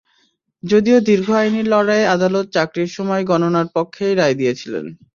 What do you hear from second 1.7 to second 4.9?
লড়াইয়ে আদালত চাকরির সময় গণনার পক্ষেই রায় দিয়েছিলেন।